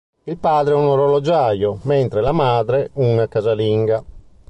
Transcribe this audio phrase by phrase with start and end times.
[0.23, 4.03] Il padre è un orologiaio, mentre la madre una casalinga.